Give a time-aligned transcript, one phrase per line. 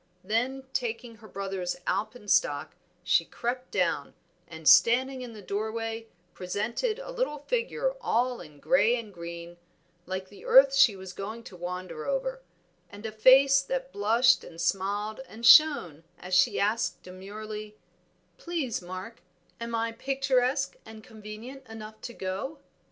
[0.23, 4.15] Then taking her brother's alpen stock she crept down,
[4.47, 9.57] and standing in the door way presented a little figure all in gray and green,
[10.07, 12.41] like the earth she was going to wander over,
[12.89, 17.77] and a face that blushed and smiled and shone as she asked demurely
[18.39, 19.21] "Please, Mark,
[19.59, 22.57] am I picturesque and convenient enough to go?"